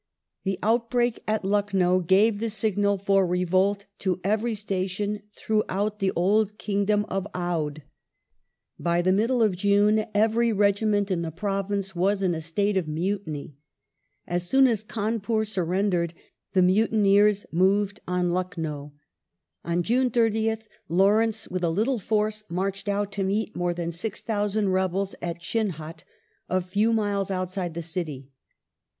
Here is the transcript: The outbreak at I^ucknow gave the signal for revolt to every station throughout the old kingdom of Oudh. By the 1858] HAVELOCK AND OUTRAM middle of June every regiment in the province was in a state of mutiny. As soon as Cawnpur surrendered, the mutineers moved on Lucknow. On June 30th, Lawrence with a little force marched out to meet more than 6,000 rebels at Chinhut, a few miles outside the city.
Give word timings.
The 0.45 0.57
outbreak 0.63 1.21
at 1.27 1.43
I^ucknow 1.43 2.07
gave 2.07 2.39
the 2.39 2.49
signal 2.49 2.97
for 2.97 3.23
revolt 3.23 3.85
to 3.99 4.19
every 4.23 4.55
station 4.55 5.21
throughout 5.37 5.99
the 5.99 6.11
old 6.15 6.57
kingdom 6.57 7.05
of 7.07 7.27
Oudh. 7.35 7.83
By 8.79 9.03
the 9.03 9.11
1858] 9.11 9.13
HAVELOCK 9.13 9.13
AND 9.13 9.13
OUTRAM 9.13 9.15
middle 9.17 9.43
of 9.43 9.55
June 9.55 10.05
every 10.15 10.51
regiment 10.51 11.11
in 11.11 11.21
the 11.21 11.31
province 11.31 11.95
was 11.95 12.23
in 12.23 12.33
a 12.33 12.41
state 12.41 12.77
of 12.77 12.87
mutiny. 12.87 13.53
As 14.25 14.49
soon 14.49 14.65
as 14.65 14.81
Cawnpur 14.83 15.45
surrendered, 15.45 16.15
the 16.53 16.63
mutineers 16.63 17.45
moved 17.51 17.99
on 18.07 18.31
Lucknow. 18.31 18.93
On 19.63 19.83
June 19.83 20.09
30th, 20.09 20.63
Lawrence 20.89 21.47
with 21.47 21.63
a 21.63 21.69
little 21.69 21.99
force 21.99 22.43
marched 22.49 22.89
out 22.89 23.11
to 23.11 23.23
meet 23.23 23.55
more 23.55 23.75
than 23.75 23.91
6,000 23.91 24.69
rebels 24.69 25.13
at 25.21 25.39
Chinhut, 25.41 26.03
a 26.49 26.59
few 26.59 26.91
miles 26.91 27.29
outside 27.29 27.75
the 27.75 27.83
city. 27.83 28.31